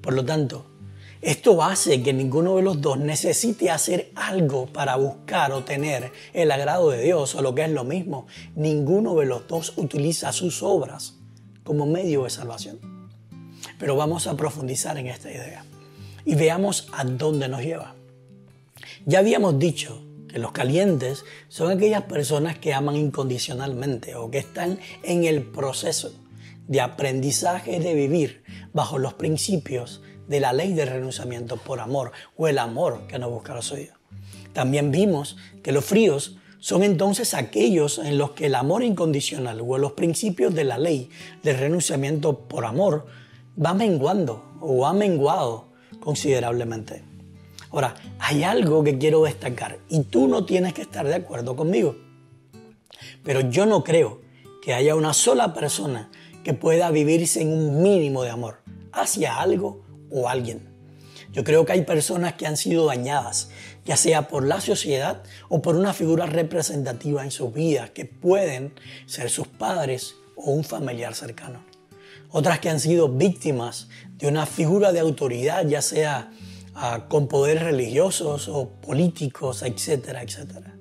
[0.00, 0.66] Por lo tanto,
[1.22, 6.50] esto hace que ninguno de los dos necesite hacer algo para buscar o tener el
[6.50, 8.26] agrado de Dios o lo que es lo mismo.
[8.56, 11.14] Ninguno de los dos utiliza sus obras
[11.62, 12.80] como medio de salvación.
[13.78, 15.64] Pero vamos a profundizar en esta idea.
[16.24, 17.94] y veamos a dónde nos lleva.
[19.06, 24.78] Ya habíamos dicho que los calientes son aquellas personas que aman incondicionalmente o que están
[25.02, 26.12] en el proceso
[26.68, 32.46] de aprendizaje de vivir bajo los principios de la ley de renunciamiento por amor o
[32.46, 33.92] el amor que no busca lo suyo.
[34.52, 39.78] También vimos que los fríos son entonces aquellos en los que el amor incondicional o
[39.78, 41.10] los principios de la ley
[41.42, 43.06] de renunciamiento por amor
[43.62, 45.68] va menguando o ha menguado
[46.00, 47.09] considerablemente.
[47.70, 51.96] Ahora, hay algo que quiero destacar y tú no tienes que estar de acuerdo conmigo.
[53.22, 54.20] Pero yo no creo
[54.62, 56.10] que haya una sola persona
[56.44, 60.68] que pueda vivirse en un mínimo de amor hacia algo o alguien.
[61.32, 63.50] Yo creo que hay personas que han sido dañadas,
[63.84, 68.74] ya sea por la sociedad o por una figura representativa en sus vidas, que pueden
[69.06, 71.64] ser sus padres o un familiar cercano.
[72.30, 76.32] Otras que han sido víctimas de una figura de autoridad, ya sea
[77.08, 80.76] con poderes religiosos o políticos, etcétera, etcétera.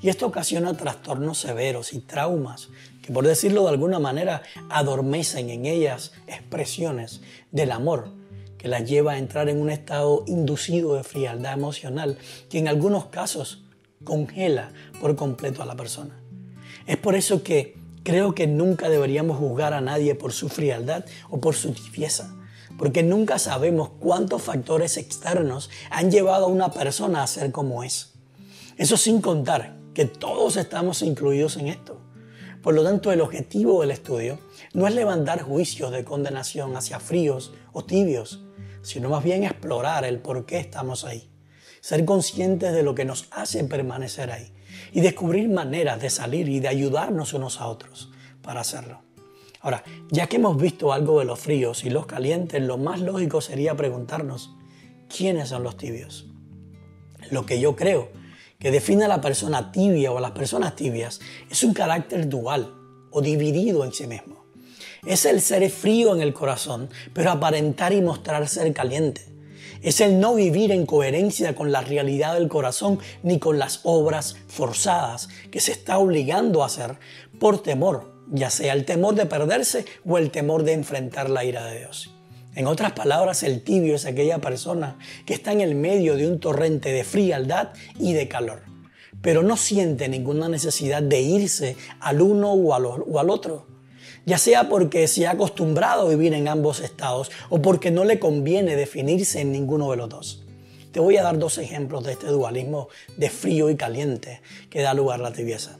[0.00, 2.68] Y esto ocasiona trastornos severos y traumas
[3.02, 7.20] que, por decirlo de alguna manera, adormecen en ellas expresiones
[7.50, 8.10] del amor
[8.58, 12.18] que las lleva a entrar en un estado inducido de frialdad emocional
[12.50, 13.64] que en algunos casos
[14.04, 16.20] congela por completo a la persona.
[16.86, 21.40] Es por eso que creo que nunca deberíamos juzgar a nadie por su frialdad o
[21.40, 22.37] por su tibieza
[22.78, 28.14] porque nunca sabemos cuántos factores externos han llevado a una persona a ser como es.
[28.76, 32.00] Eso sin contar que todos estamos incluidos en esto.
[32.62, 34.38] Por lo tanto, el objetivo del estudio
[34.72, 38.44] no es levantar juicios de condenación hacia fríos o tibios,
[38.82, 41.28] sino más bien explorar el por qué estamos ahí,
[41.80, 44.52] ser conscientes de lo que nos hace permanecer ahí
[44.92, 48.10] y descubrir maneras de salir y de ayudarnos unos a otros
[48.40, 49.07] para hacerlo.
[49.60, 53.40] Ahora, ya que hemos visto algo de los fríos y los calientes, lo más lógico
[53.40, 54.54] sería preguntarnos,
[55.14, 56.26] ¿quiénes son los tibios?
[57.30, 58.10] Lo que yo creo
[58.60, 62.72] que define a la persona tibia o a las personas tibias es un carácter dual
[63.10, 64.44] o dividido en sí mismo.
[65.04, 69.26] Es el ser frío en el corazón, pero aparentar y mostrar ser caliente.
[69.82, 74.36] Es el no vivir en coherencia con la realidad del corazón ni con las obras
[74.48, 76.98] forzadas que se está obligando a hacer
[77.38, 81.64] por temor ya sea el temor de perderse o el temor de enfrentar la ira
[81.64, 82.10] de Dios.
[82.54, 86.40] En otras palabras, el tibio es aquella persona que está en el medio de un
[86.40, 87.68] torrente de frialdad
[88.00, 88.62] y de calor,
[89.22, 93.68] pero no siente ninguna necesidad de irse al uno o al, otro,
[94.26, 98.18] ya sea porque se ha acostumbrado a vivir en ambos estados o porque no le
[98.18, 100.44] conviene definirse en ninguno de los dos.
[100.90, 104.94] Te voy a dar dos ejemplos de este dualismo de frío y caliente que da
[104.94, 105.78] lugar a la tibieza.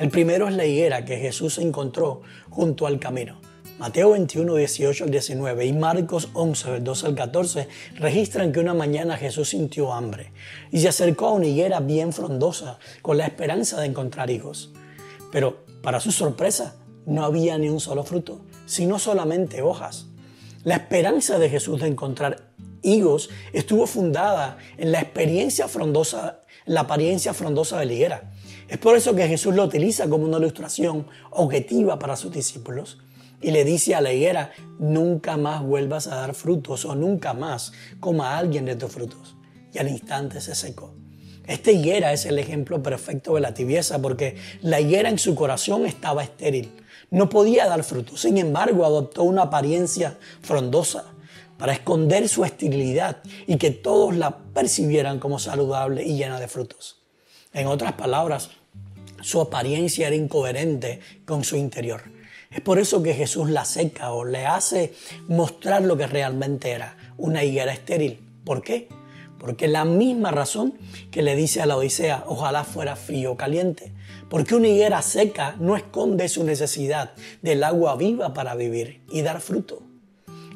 [0.00, 3.38] El primero es la higuera que Jesús encontró junto al camino.
[3.78, 8.72] Mateo 21, 18 al 19 y Marcos 11, del 12 al 14 registran que una
[8.72, 10.32] mañana Jesús sintió hambre
[10.70, 14.72] y se acercó a una higuera bien frondosa con la esperanza de encontrar higos.
[15.32, 20.06] Pero, para su sorpresa, no había ni un solo fruto, sino solamente hojas.
[20.64, 27.34] La esperanza de Jesús de encontrar higos estuvo fundada en la experiencia frondosa, la apariencia
[27.34, 28.32] frondosa de la higuera.
[28.70, 32.98] Es por eso que Jesús lo utiliza como una ilustración objetiva para sus discípulos
[33.42, 37.72] y le dice a la higuera, nunca más vuelvas a dar frutos o nunca más
[37.98, 39.34] coma alguien de tus frutos.
[39.74, 40.94] Y al instante se secó.
[41.48, 45.84] Esta higuera es el ejemplo perfecto de la tibieza porque la higuera en su corazón
[45.84, 46.70] estaba estéril.
[47.10, 48.20] No podía dar frutos.
[48.20, 51.06] Sin embargo, adoptó una apariencia frondosa
[51.58, 53.16] para esconder su esterilidad
[53.48, 57.00] y que todos la percibieran como saludable y llena de frutos.
[57.52, 58.50] En otras palabras,
[59.22, 62.02] su apariencia era incoherente con su interior.
[62.50, 64.92] Es por eso que Jesús la seca o le hace
[65.28, 68.18] mostrar lo que realmente era, una higuera estéril.
[68.44, 68.88] ¿Por qué?
[69.38, 70.74] Porque la misma razón
[71.12, 73.92] que le dice a la Odisea, ojalá fuera frío o caliente.
[74.28, 79.40] Porque una higuera seca no esconde su necesidad del agua viva para vivir y dar
[79.40, 79.82] fruto.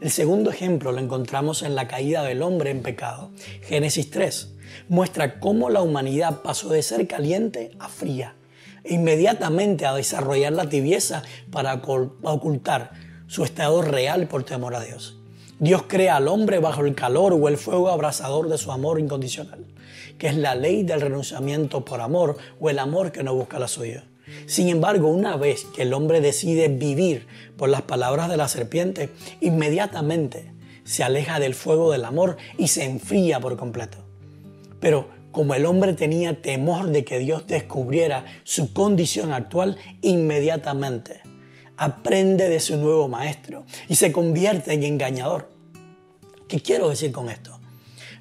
[0.01, 3.31] El segundo ejemplo lo encontramos en la caída del hombre en pecado.
[3.63, 4.51] Génesis 3
[4.89, 8.35] muestra cómo la humanidad pasó de ser caliente a fría
[8.85, 11.75] inmediatamente a desarrollar la tibieza para
[12.23, 12.93] ocultar
[13.27, 15.19] su estado real por temor a Dios.
[15.59, 19.65] Dios crea al hombre bajo el calor o el fuego abrasador de su amor incondicional,
[20.19, 23.69] que es la ley del renunciamiento por amor o el amor que no busca la
[23.69, 24.05] suya.
[24.47, 27.27] Sin embargo, una vez que el hombre decide vivir
[27.57, 29.11] por las palabras de la serpiente,
[29.41, 30.53] inmediatamente
[30.85, 33.99] se aleja del fuego del amor y se enfría por completo.
[34.81, 41.21] Pero como el hombre tenía temor de que Dios descubriera su condición actual, inmediatamente
[41.77, 45.51] aprende de su nuevo maestro y se convierte en engañador.
[46.49, 47.59] ¿Qué quiero decir con esto?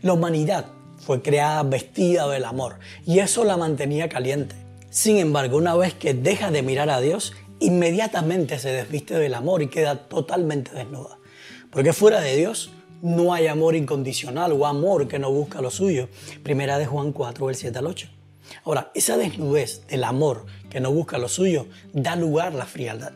[0.02, 0.66] La humanidad
[0.98, 4.56] fue creada vestida del amor y eso la mantenía caliente.
[4.90, 9.62] Sin embargo, una vez que deja de mirar a Dios, inmediatamente se desviste del amor
[9.62, 11.20] y queda totalmente desnuda.
[11.70, 12.72] Porque fuera de Dios
[13.04, 16.08] no hay amor incondicional o amor que no busca lo suyo.
[16.42, 18.08] Primera de Juan 4, el 7 al 8.
[18.64, 23.12] Ahora, esa desnudez del amor que no busca lo suyo da lugar a la frialdad.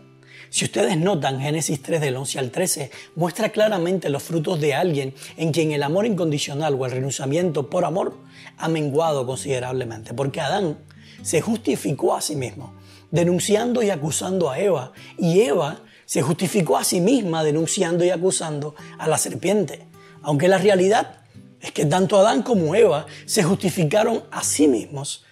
[0.49, 5.13] Si ustedes notan, Génesis 3 del 11 al 13 muestra claramente los frutos de alguien
[5.37, 8.17] en quien el amor incondicional o el renunciamiento por amor
[8.57, 10.77] ha menguado considerablemente, porque Adán
[11.21, 12.73] se justificó a sí mismo,
[13.11, 18.75] denunciando y acusando a Eva, y Eva se justificó a sí misma denunciando y acusando
[18.97, 19.85] a la serpiente,
[20.21, 21.17] aunque la realidad
[21.59, 25.25] es que tanto Adán como Eva se justificaron a sí mismos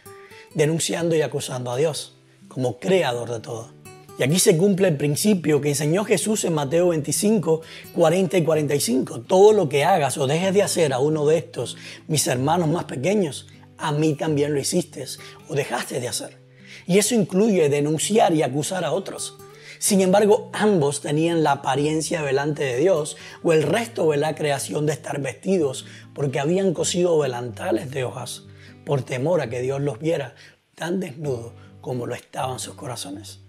[0.53, 2.17] denunciando y acusando a Dios
[2.49, 3.73] como creador de todo.
[4.19, 7.61] Y aquí se cumple el principio que enseñó Jesús en Mateo 25,
[7.93, 9.21] 40 y 45.
[9.21, 12.84] Todo lo que hagas o dejes de hacer a uno de estos, mis hermanos más
[12.84, 13.47] pequeños,
[13.78, 15.05] a mí también lo hiciste
[15.47, 16.38] o dejaste de hacer.
[16.86, 19.38] Y eso incluye denunciar y acusar a otros.
[19.80, 24.86] Sin embargo, ambos tenían la apariencia delante de Dios o el resto de la creación
[24.86, 28.43] de estar vestidos porque habían cosido delantales de hojas
[28.86, 30.36] por temor a que Dios los viera
[30.76, 33.39] tan desnudos como lo estaban sus corazones.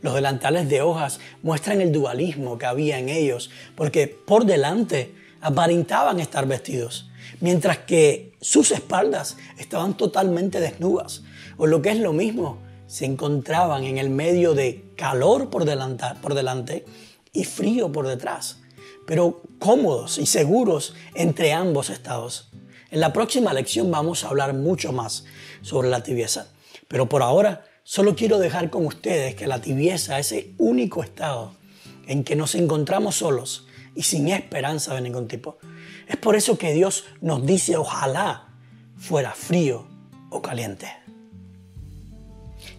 [0.00, 6.20] Los delantales de hojas muestran el dualismo que había en ellos, porque por delante aparentaban
[6.20, 7.10] estar vestidos,
[7.40, 11.22] mientras que sus espaldas estaban totalmente desnudas,
[11.56, 16.84] o lo que es lo mismo, se encontraban en el medio de calor por delante,
[17.32, 18.58] y frío por detrás,
[19.06, 22.50] pero cómodos y seguros entre ambos estados.
[22.90, 25.24] En la próxima lección vamos a hablar mucho más
[25.62, 26.48] sobre la tibieza,
[26.88, 31.54] pero por ahora Solo quiero dejar con ustedes que la tibieza, ese único estado
[32.06, 35.56] en que nos encontramos solos y sin esperanza de ningún tipo.
[36.06, 38.48] Es por eso que Dios nos dice, ojalá
[38.98, 39.86] fuera frío
[40.28, 40.86] o caliente.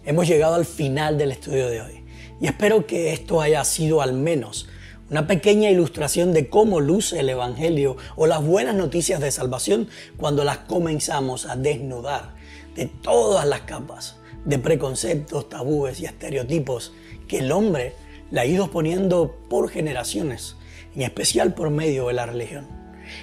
[0.04, 1.99] Hemos llegado al final del estudio de hoy
[2.40, 4.68] y espero que esto haya sido al menos
[5.10, 10.44] una pequeña ilustración de cómo luce el Evangelio o las buenas noticias de salvación cuando
[10.44, 12.34] las comenzamos a desnudar
[12.76, 16.92] de todas las capas de preconceptos, tabúes y estereotipos
[17.26, 17.94] que el hombre
[18.30, 20.56] le ha ido poniendo por generaciones,
[20.94, 22.66] en especial por medio de la religión.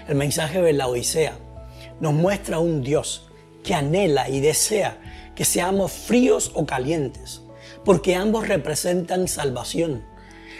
[0.09, 1.39] El mensaje de la Odisea
[2.01, 3.29] nos muestra un Dios
[3.63, 4.99] que anhela y desea
[5.35, 7.41] que seamos fríos o calientes,
[7.87, 10.03] porque ambos representan salvación.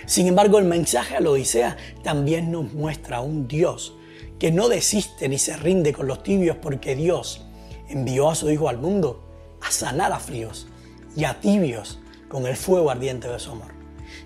[0.06, 3.98] Sin embargo, el mensaje a la Odisea también nos muestra un Dios
[4.40, 7.46] que no desiste ni se rinde con los tibios porque Dios
[7.90, 9.28] envió a su Hijo al mundo
[9.62, 10.70] a sanar a fríos
[11.18, 12.00] y a tibios
[12.30, 13.74] con el fuego ardiente de su amor.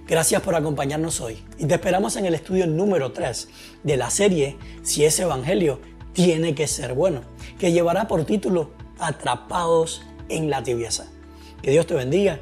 [0.08, 3.50] Gracias por acompañarnos hoy y te esperamos en el estudio número 3
[3.82, 5.80] de la serie Si ese Evangelio
[6.14, 7.22] tiene que ser bueno,
[7.58, 11.08] que llevará por título Atrapados en la tibieza.
[11.64, 12.42] Que Dios te bendiga